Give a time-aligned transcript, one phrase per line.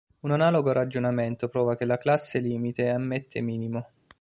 [0.21, 3.87] Un analogo ragionamento prova che la classe limite ammette minimo.